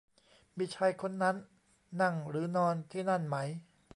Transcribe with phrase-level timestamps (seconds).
[0.57, 1.35] มีชายคนนั้น
[2.01, 3.37] นั่งหรือนอนที่นั่นไหม?